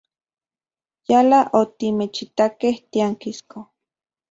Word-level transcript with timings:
Yala 1.09 1.39
otimechitakej 1.61 2.75
tiankisko. 2.91 3.57